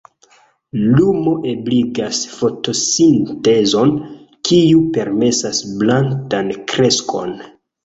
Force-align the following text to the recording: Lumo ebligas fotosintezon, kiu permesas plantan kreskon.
Lumo 0.99 1.33
ebligas 1.51 2.21
fotosintezon, 2.37 3.93
kiu 4.51 4.83
permesas 4.97 5.63
plantan 5.85 6.53
kreskon. 6.75 7.41